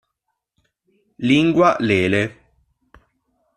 [1.19, 2.23] Lingua lele